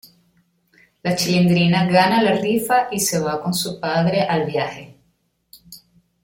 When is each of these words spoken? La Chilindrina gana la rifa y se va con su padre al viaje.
La 1.03 1.15
Chilindrina 1.15 1.85
gana 1.85 2.23
la 2.23 2.31
rifa 2.35 2.87
y 2.91 2.99
se 2.99 3.19
va 3.19 3.39
con 3.39 3.53
su 3.53 3.79
padre 3.79 4.21
al 4.21 4.47
viaje. 4.47 4.97